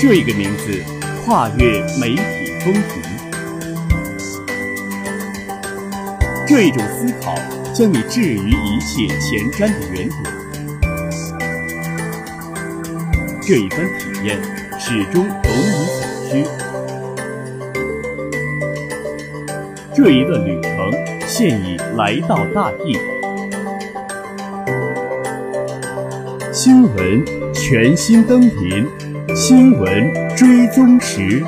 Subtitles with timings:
[0.00, 0.80] 这一个名字
[1.24, 3.02] 跨越媒体风评，
[6.46, 7.34] 这一种思考
[7.74, 10.18] 将你置于一切前瞻的原点，
[13.42, 14.40] 这一番体验
[14.78, 16.46] 始终懂你所需，
[19.92, 20.92] 这一段旅程
[21.26, 22.96] 现已来到大地，
[26.52, 27.24] 新闻
[27.70, 28.88] 全新登临。
[29.36, 29.92] 新闻
[30.34, 31.44] 追踪时，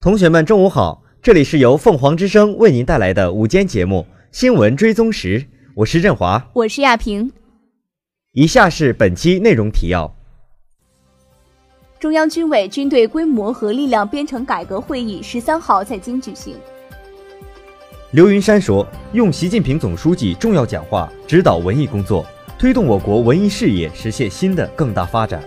[0.00, 1.04] 同学们，中午好！
[1.22, 5.40] 这里是由凤凰之声为您带来的午间节目《新闻追踪时》，
[5.76, 7.30] 我是振华，我是亚平。
[8.32, 10.12] 以下是本期内容提要：
[12.00, 16.54] 中央军委军队规模和力量编程改革会议十三号在京举行。
[18.12, 22.24] 刘云山说：“用习近平总书记重要讲话指导文艺工作，
[22.56, 25.42] 推动我国文艺事业实现新的更大发展。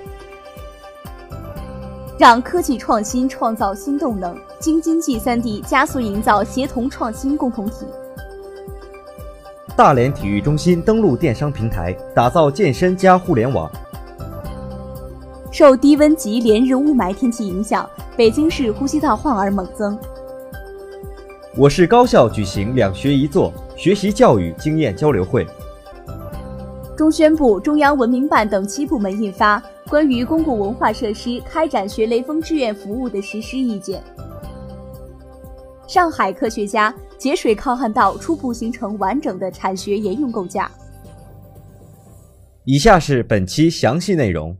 [2.19, 7.85] 让科技创新创造新动能，京津冀三地加速营造协同创新共同体。
[9.73, 13.71] 大连体育中心登陆电商平台，打造健身加互联网。
[15.51, 19.99] 受低温及连日雾霾天气影响，北京市呼吸道患儿猛增。”
[21.57, 25.45] 我市高校举行两学一做学习教育经验交流会。
[26.95, 34.01] 中宣部、中央文明办等七部门印发《关于公共文化设施开展学雷锋志愿服务的实施意见》。
[35.87, 40.71] 上海科学家节水抗旱道初步形成完整的产学研用构架。
[42.63, 44.55] 以下是本期详细内容。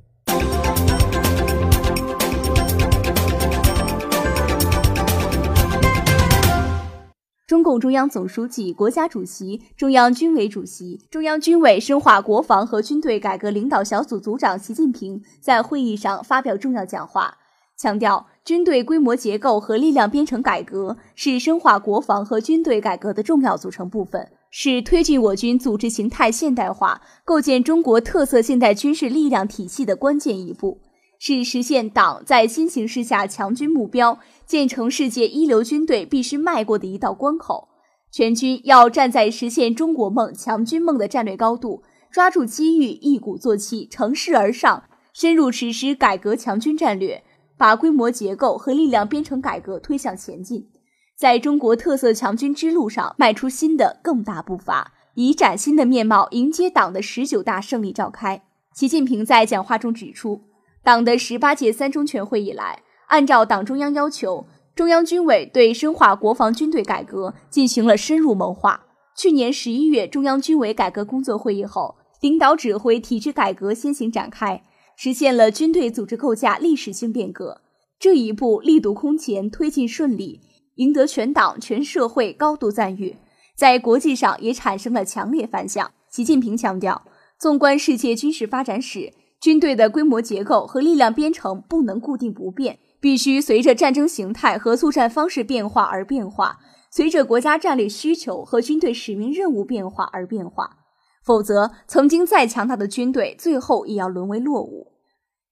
[7.51, 17.39] 中共中央总书记、国家主席、中央军委主席、中央军委深化国防和军队改革领导小组组长习近平在会议上发表重要讲话，
[17.75, 30.79] 强调军队规模结构和力量编程改革是深化国防和军队改革的重要组成部分，是推进我军组织形态现代化、构建中国特色现代军事力量体系的关键一步。
[31.23, 34.17] 是实现党在新形势下强军目标、
[34.47, 37.67] 建成世界一流军队必须迈过的一道关口。
[38.11, 47.23] 全军要站在实现中国梦、强军梦的战略高度，抓住机遇，一鼓作气，乘势而上，深入实施改革强军战略，
[47.55, 50.69] 把规模结构和力量编程改革推向前进，
[51.15, 58.41] 在中国特色强军之路上迈出新的更大步伐，以崭新的面貌迎接党的十九大胜利召开。
[58.73, 60.50] 习近平在讲话中指出。
[60.83, 68.87] 党的十八届三中全会以来，按照党中央要求，中央军委对深化国防军队改革进行了深入谋划。
[69.15, 74.63] 去年十一月中央军委改革工作会议后，领导指挥体制改革先行展开，
[74.95, 77.61] 实现了军队组织构架历史性变革。
[77.99, 80.41] 这一步力度空前，推进顺利，
[80.75, 83.17] 赢得全党全社会高度赞誉，
[83.55, 85.91] 在国际上也产生了强烈反响。
[86.09, 87.03] 习近平强调，
[87.37, 89.13] 纵观世界军事发展史。
[89.41, 96.59] 军队的规模结构和力量编程不能固定不变，必须随着战争形态和作战方式变化而变化，
[96.91, 100.77] 随着国家战略需求和军队使命任务变化而变化。
[101.25, 104.91] 否则，曾经再强大的军队，最后也要沦为落伍。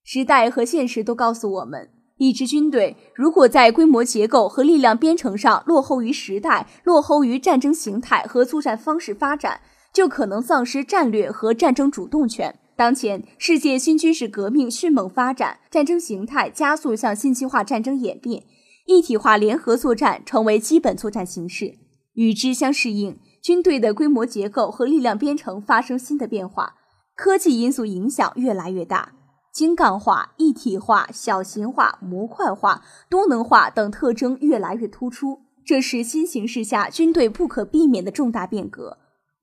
[0.03, 9.61] 时代和现实都告诉我们，一支军队如果在规模结构和力量编程上落后于时代，落后于战争形态和作战方式发展，
[9.91, 12.59] 就可能丧失战略和战争主动权。
[12.79, 18.45] 当前世界新军事革命迅猛发展，战争形态加速向信息化战争演变，
[18.85, 21.73] 一体化联合作战成为基本作战形式。
[22.13, 26.75] 与之相适应，军队的规模结构和力量编程发生新的变化，
[27.18, 29.12] 科技因素影响越来越大，
[29.53, 39.00] 精干化、一体化、小型化、模块化、多能化等特征越来越突出，这是新形势下军队不可避免的重大变革。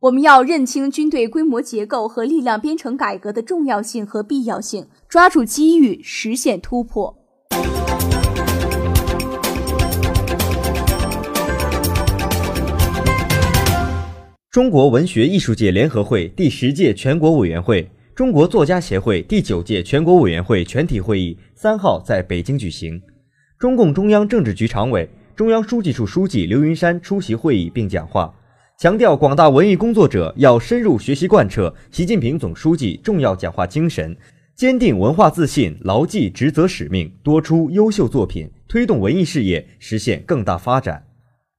[0.06, 7.16] 我们要认清军队规模结构和力量编程改革的重要性和必要性，抓住机遇，实现突破。
[14.48, 23.02] 中国文学艺术界联合会第十届全国委员会、中国作家协会第九届全国委员会全体会议三号在北京举行，
[23.58, 28.32] 中共中央政治局常委、中央书记处书记刘云山出席会议并讲话。
[28.78, 34.14] 强调广大文艺工作者要深入学习贯彻习近平总书记重要讲话精神，
[34.54, 41.02] 坚定文化自信，牢记职责使命，多出优秀作品，推动文艺事业实现更大发展。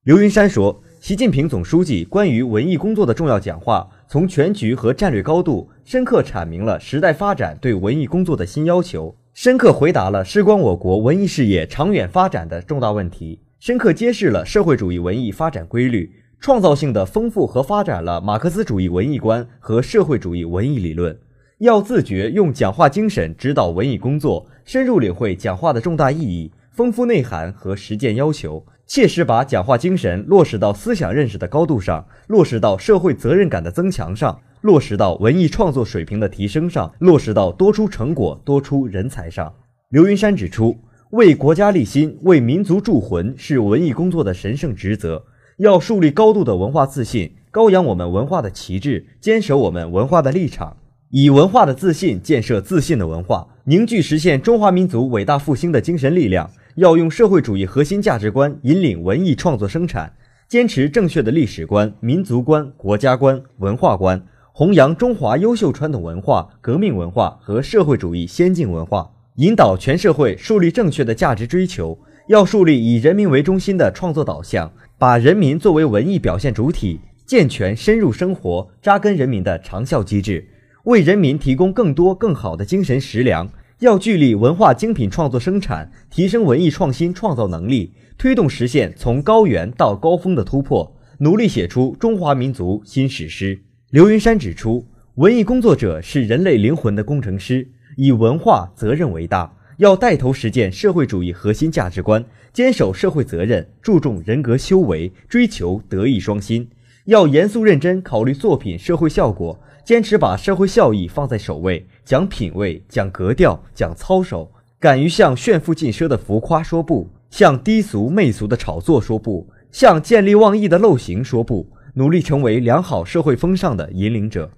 [0.04, 21.18] 刘云山说：“习近平总书记关于文艺工作的重要讲话，从全局和战略高度深刻阐明了时代发展对文艺工作的新要求，深刻回答了事关我国文艺事业长远发展的重大问题，深刻揭示了社会主义文艺发展规律，创造性的丰富和发展了马克思主义文艺观和社会主义文艺理论。
[21.60, 39.51] 要自觉用讲话精神指导文艺工作，深入领会讲话的重大意义、丰富内涵和实践要求，切实把讲话精神落实到思想认识的高度上，落实到社会责任感的增强上，落实到文艺创作水平的提升上，落实到多出成果、多出人才上。
[39.90, 40.78] 刘云山指出，
[41.10, 45.25] 为国家立心、为民族铸魂是文艺工作的神圣职责。
[45.57, 50.77] 要树立高度的文化自信，高扬我们文化的旗帜，坚守我们文化的立场。
[51.09, 56.48] 以文化的自信建设自信的文化，凝聚实现中华民族伟大复兴的精神力量。
[56.75, 60.13] 要用社会主义核心价值观引领文艺创作生产，
[60.48, 71.98] 坚持正确的历史观、民族观、国家观、文化观，弘扬中华优秀传统文化、革命文化和社会主义先进文化，引导全社会树立正确的价值追求。
[72.27, 74.69] 要树立以人民为中心的创作导向，
[75.00, 80.44] 把人民作为文艺表现主体，健全深入生活、扎根人民的长效机制。
[80.86, 83.48] 为人民提供更多更好的精神食粮，
[83.78, 93.60] 要聚力文化精品创作生产，提升文艺创新创造能力，推动实现从高原到高峰的突破，努力写出中华民族新史诗。
[93.92, 94.84] 刘云山指出，
[95.16, 102.26] 文艺工作者是人类灵魂的工程师，以文化责任为大，要带头实践社会主义核心价值观，
[102.57, 106.68] 坚守社会责任，注重人格修为，追求德艺双馨，
[107.06, 109.59] 要严肃认真考虑作品社会效果。
[109.86, 121.63] 坚持把社会效益放在首位，讲品位，讲格调，讲操守，敢于向炫富尽奢的浮夸说不，向低俗媚俗的炒作说不，向见利忘义的陋行说不，
[121.94, 124.50] 努力成为良好社会风尚的引领者。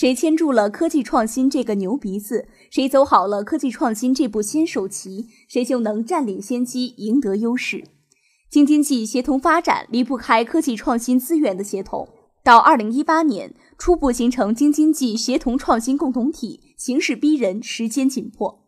[0.00, 7.84] 谁牵住了科技创新这个牛鼻子，谁走好了科技创新这部先手棋，谁就能占领先机，赢得优势。
[8.48, 12.08] 京津冀协同发展离不开科技创新资源的协同。
[12.42, 18.62] 到二零一八年，初步形成京津冀协同创新共同体，形势逼人，时间紧迫。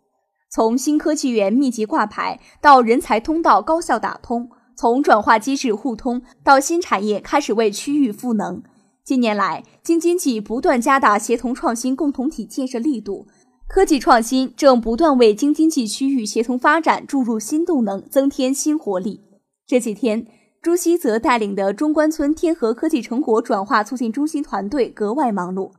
[0.51, 8.63] 从新科技园密集挂牌到人才通道高效打通，从转化机制互通到新产业开始为区域赋能。
[9.05, 13.27] 近年来，京津冀不断加大协同创新共同体建设力度，
[13.67, 19.21] 科技创新正不断为京津冀区域协同发展注入新动能，增添新活力。
[19.67, 20.29] 这几天，
[20.63, 25.73] 朱希泽带领的中关村天河科技成果转化促进中心团队格外忙碌，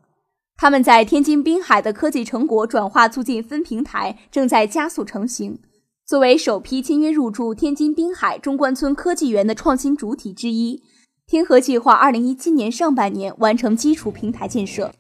[0.58, 5.58] 他们在天津滨海的科技成果转化促进分平台正在加速成型。
[6.06, 10.84] 作为首批签约入驻天津滨海中关村科技园的创新主体之一。
[11.26, 14.94] 天河计划二零一七年上半年完成基础平台建设。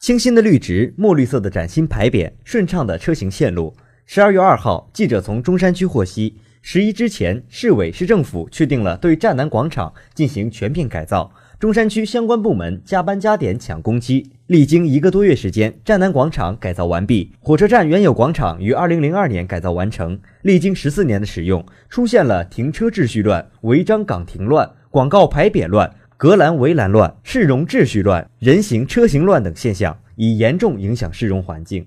[0.00, 3.76] 清新的绿植，墨绿色的崭新牌匾，顺畅的车型线路。
[4.06, 11.30] 十二月二号，记者从中山区获悉，十一之前，市委市政府确定了对站南广场进行全面改造。
[11.62, 17.30] 中山区相关部门加班加点抢工期，历经一个多月时间，站南广场改造完毕。
[17.38, 31.86] 火车站原有广场于二零零二年改造完成，历经十四年的使用，出现了停车秩序乱、违章岗亭乱、广告牌匾乱、隔栏围栏乱、市容秩序乱、人行车行乱等现象，已严重影响市容环境。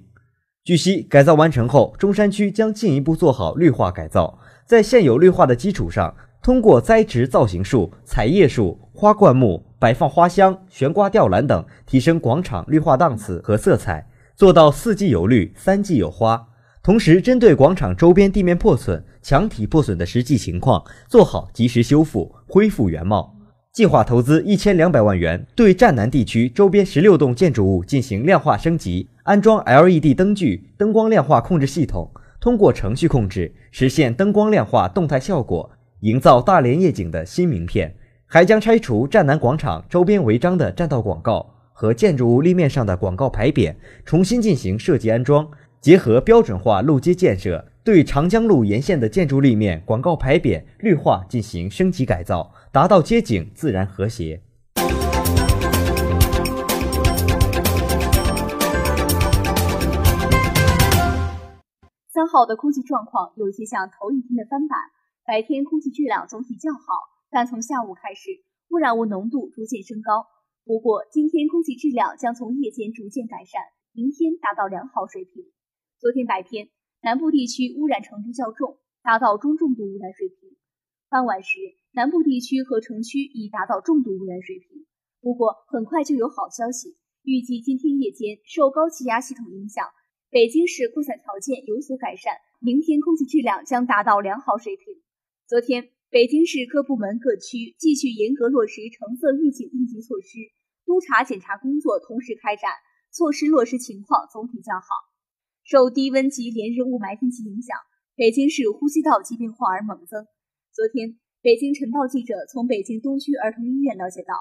[0.63, 6.15] 据悉，改造完成后，中山区将进一步做好绿化改造，在现有绿化的基础上。
[6.45, 16.49] 通过栽植造型树、彩叶树、花灌木、摆放花香、悬挂吊篮等，提升广场绿化档次和色彩，做到四季有绿、三季有花。
[16.83, 23.35] 同时，针对广场周边地面破损、墙体破损的实际情况，做好及时修复，恢复原貌。
[23.73, 35.71] 计划投资一千两百万元，对站南地区周边十六栋建筑物进行亮化升级，安装 LED 灯具、灯光亮化控制系统，通过程序控制实现灯光亮化动态效果。
[36.05, 37.95] 营造大连夜景的新名片，
[38.27, 43.73] 还将拆除站南广场周边违章的占道广告和建筑物立面上的广告牌匾，
[44.05, 45.49] 重新进行设计安装，
[45.81, 54.43] 结合标准化路街建设，对长江路沿线的建筑立面、广告牌匾绿化进行升级改造，达到街景自然和谐。
[62.13, 64.77] 三号的空气状况有些像头一天的翻版。
[65.25, 66.85] 白天空气质量总体较好，
[67.31, 68.29] 但从下午开始，
[68.69, 70.27] 污染物浓度逐渐升高。
[70.63, 73.59] 不过，今天空气质量将从夜间逐渐改善，
[73.91, 75.43] 明天达到良好水平。
[75.97, 76.69] 昨天白天，
[77.01, 80.37] 南部地区污染程度较重，达到中重度污染水平。
[81.09, 81.57] 傍晚时，
[81.93, 84.85] 南部地区和城区已达到重度污染水平。
[85.21, 89.87] 不过，很快就有好消息，预计今天夜间受高气压系统影响，
[90.29, 95.01] 北京市扩散条件有所改善，明天空气质量将达到良好水平。
[95.47, 100.39] 昨天，北京市各部门各区继续严格落实橙色预警应急措施，
[100.87, 102.71] 督查检查工作同时开展，
[103.11, 104.87] 措施落实情况总体较好。
[105.61, 107.77] 受低温及连日雾霾天气影响，
[108.15, 110.25] 北京市呼吸道疾病患儿猛增。
[110.73, 114.33] 昨天，北京晨报记者从北京东区儿童医院了解到，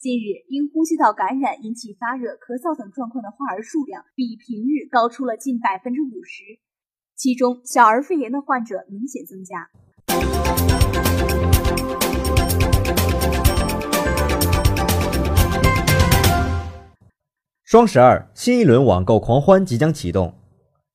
[0.00, 6.58] 近日因呼吸道感染引起发热、咳嗽等状况的患儿数量比平日高出了近百分之五十，
[7.14, 9.70] 其中小儿肺炎的患者明显增加。
[17.70, 20.32] 双十二，新一轮网购狂欢即将启动。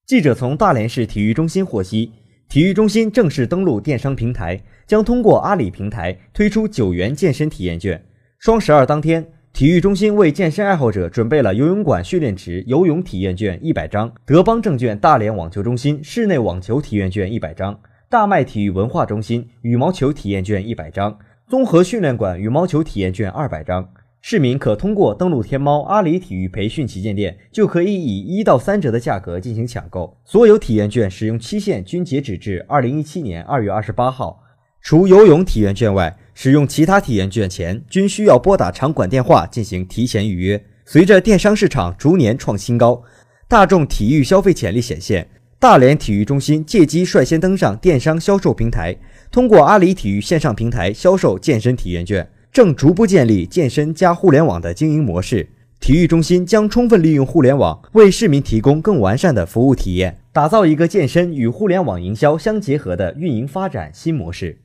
[0.07, 2.11] 记者从大连市体育中心获悉，
[2.49, 8.03] 体育中心正式登陆电商平台，将通过阿里平台推出九元健身体验券。
[8.39, 23.87] 双十二当天，体育中心为健身爱好者准备了游泳馆训练池游泳体验券一百张、德邦证券大连网球中心室内网球体验券一百张、大麦体育文化中心羽毛球体验券一百张、综合训练馆羽毛球体验券二百张。
[24.25, 30.17] 市民可通过登录天猫、阿里体育培训旗舰店，就可以以一到三折的价格进行抢购。
[30.23, 34.41] 所有体验券使用期限均截止至二零一七年二月二十八号。
[34.81, 40.63] 除游泳体验券外，使用其他体验券前均需要拨打场馆电话进行提前预约。
[40.85, 43.03] 随着电商市场逐年创新高，
[43.49, 45.27] 大众体育消费潜力显现，
[45.59, 48.95] 大连体育中心借机率先登上电商销售平台，
[49.29, 52.25] 通过阿里体育线上平台销售健身体验券。
[52.53, 64.60] 正逐步建立健身加互联网的经营模式，体育中心将充分利用互联网，为市民提供更完善的服务体验，打造一个健身与互联网营销相结合的运营发展新模式。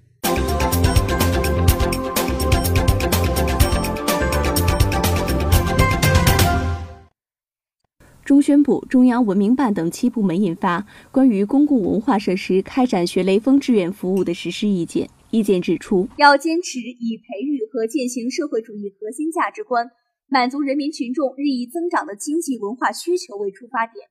[8.23, 10.80] 中宣部、中央文明办等七部门印发
[11.11, 15.07] 《关于公共文化设施开展学雷锋志愿服务的实施意见》。
[15.30, 19.90] 意见指出，要坚持以培育和践行社会主义核心价值观，
[20.26, 24.08] 满足人民群众日益增长的经济文化需求为出发点，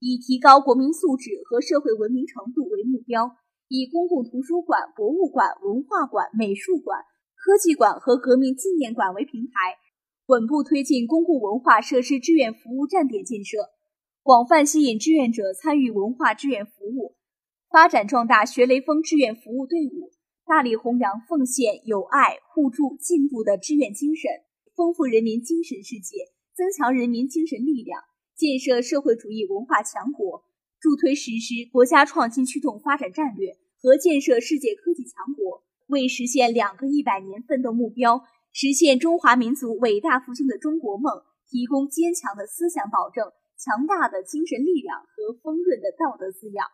[0.00, 3.36] 以提高国民素质和社会文明程度为目标，
[3.68, 6.98] 以公共图书馆、博物馆、文化馆、美术馆、
[7.36, 9.52] 科技馆和革命纪念馆为平台。
[10.26, 13.58] 稳步推进公共文化设施志愿服务站点建设，
[14.24, 17.14] 广泛吸引志愿者参与文化志愿服务，
[17.70, 20.10] 发展壮大学雷锋志愿服务队伍，
[20.46, 24.30] 大力弘扬奉献、友爱、互助、进步的志愿精神，
[24.76, 28.00] 丰富人民精神世界，增强人民精神力量，
[28.36, 30.44] 建设社会主义文化强国，
[30.78, 38.22] 助推实施国家创新驱动发展战略和建设世界科技强国，为实现两个一百年奋斗目标。
[38.52, 46.64] 实现中华民族伟大复兴的中国梦，提供坚强的思想保证、强大的精神力量和丰润的道德滋养。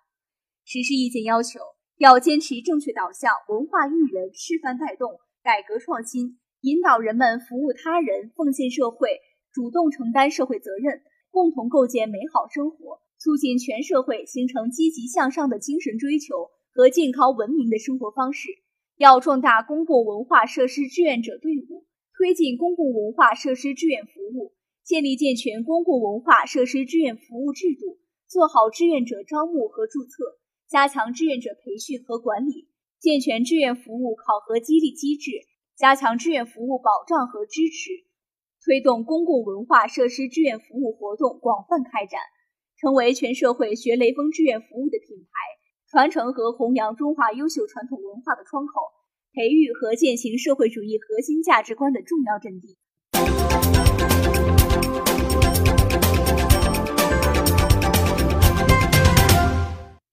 [0.63, 1.59] 实施意见要求，
[2.03, 9.21] 要坚持正确导向、文化育人、示范带动、改革创新，引导人们服务他人、奉献社会，
[9.53, 18.49] 主动承担社会责任，共同构建美好生活，促进全社会形成积极向上的精神追求和健康文明的生活方式。
[18.97, 21.87] 要壮大公共文化设施志愿者队伍，
[22.19, 30.41] 推进公共文化设施志愿服务，建立健全公共文化设施志愿服务制度，做好志愿者招募和注册，
[30.73, 32.67] 加强志愿者培训和管理，
[32.99, 35.33] 健全志愿服务考核激励机制，
[35.77, 37.91] 加强志愿服务保障和支持，
[38.65, 42.23] 推动公共文化设施志愿服务活动广泛开展，
[42.81, 45.29] 成为全社会学雷锋志愿服务的品牌。
[45.91, 48.73] 传承和弘扬中华优秀传统文化的窗口，
[49.35, 52.79] 培育和践行社会主义核心价值观的重要阵地。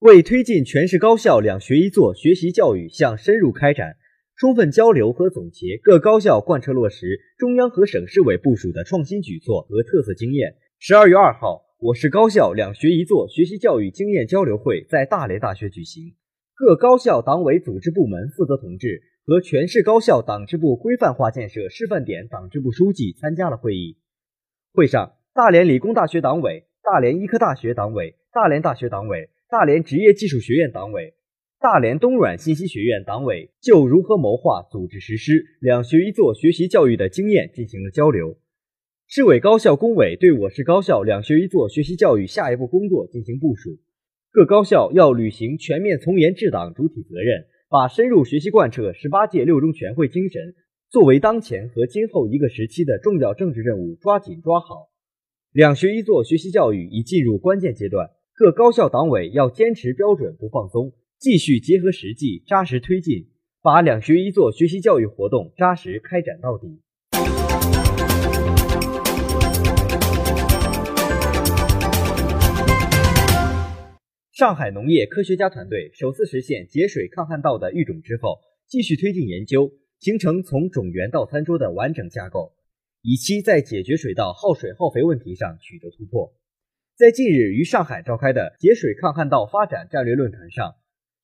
[0.10, 3.96] 为推进全市高校两学一做学习教育向深入开展，
[4.38, 10.56] 充分交流和总结各高校贯彻落实中央和省市委部署的创新举措和特色经验。
[10.80, 11.64] 十二月二号。
[11.82, 16.16] 我市高校两学一做学习教育经验交流会在大连大学举行，
[16.54, 23.96] 各高校党委组织部门负责同志和全市高校党支部规范化建设示范点党支部书记参加了会议。
[24.74, 31.16] 会上，大连理工大学党委、大连医科大学党委、大连大学党委、大连职业技术学院党委、
[31.60, 38.38] 大连东软信息学院党委就如何谋划组织实施两学一做学习教育的经验进行了交流。
[39.08, 43.80] 市委高校工委对我市高校两学一做学习教育下一步工作进行部署。
[44.30, 50.54] 各高校要履行全面从严治党主体责任，把深入学习贯彻十八届六中全会精神
[50.92, 54.92] 作为当前和今后一个时期的重要政治任务抓紧抓好。
[55.52, 63.28] 两学一做学习教育已进入关键阶段，各高校党委要坚持标准不放松，继续结合实际扎实推进，
[63.62, 66.80] 把两学一做学习教育活动扎实开展到底。
[74.32, 79.70] 上海农业科学家团队首次实现节水抗旱稻的育种之后，继续推进研究，
[80.00, 82.54] 形成从种源到餐桌的完整架构，
[83.02, 86.39] 以期在解决水稻耗水耗肥问题上取得突破。
[87.00, 90.76] 在近日于上海召开的节水抗旱稻发展战略论坛上，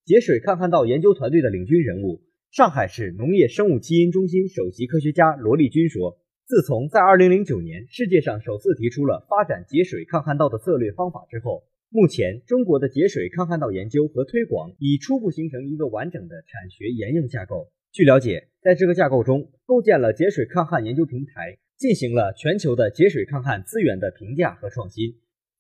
[0.05, 6.17] 节水抗旱稻研究团队的领军人物、上海市农业生物基因中心首席科学家罗立军说
[6.47, 17.69] ：“自从在2009年世界上首次提出了发展节水抗旱稻的策略方法之后。”目前，中国的节水抗旱稻研究和推广已初步形成一个完整的产学研用架构。
[17.91, 25.15] 据了解，在这个架构中，构建了节水抗旱研究平台，进行了全球的节水抗旱资源的评价和创新。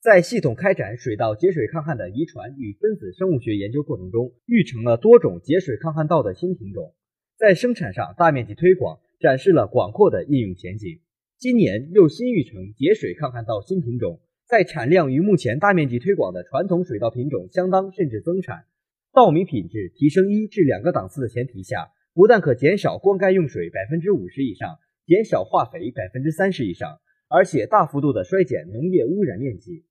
[0.05, 6.93] 在系统开展水稻节水抗旱的遗传与分子生物学研究过程中，育成了多种节水抗旱稻的新品种，
[7.39, 10.99] 在生产上大面积推广，展示了广阔的应用前景。
[11.39, 14.19] 今年又新育成节水抗旱稻新品种。
[14.47, 18.65] 在产量与目前大面积推广的传统水稻品种相当甚至增产，
[19.11, 29.83] 稻米品质提升一至两个档次的前提下，不但可减少灌溉用水百分之五十以上，减少化肥百分之三十以上，而且大幅度的衰减农业污染面积。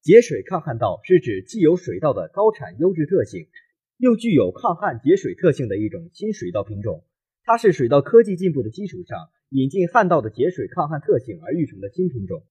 [0.00, 3.48] 节水抗旱稻是指既有水稻的高产优质特性，
[3.96, 7.04] 又具有抗旱节水特性的一种新水稻品种。
[7.42, 12.44] 它是水稻科技进步的基础上引进旱稻的节水抗旱特性而育成的新品种。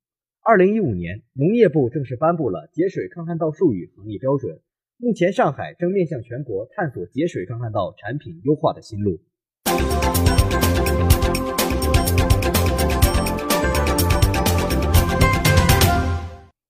[0.44, 4.60] 二零一五年，农业部正式颁布了节水抗旱稻术语行业标准。
[4.98, 9.22] 目前，上海正面向全国探索节水抗旱稻产品优化的新路。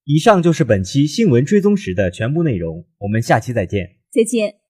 [0.09, 3.97] 以上就是本期新闻追踪时的全部内容，我们下期再见。
[4.09, 4.66] 再见。